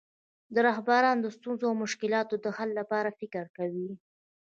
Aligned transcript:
رهبران 0.67 1.17
د 1.21 1.27
ستونزو 1.35 1.63
او 1.69 1.75
مشکلاتو 1.83 2.35
د 2.43 2.45
حل 2.57 2.69
لپاره 2.79 3.09
فکر 3.19 3.45
کوي. 3.57 3.89